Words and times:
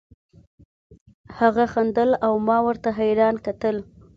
هغه 1.39 1.63
خندل 1.73 2.09
او 2.25 2.33
ما 2.47 2.57
ورته 2.67 2.89
حيران 2.99 3.35
کتل. 3.45 3.75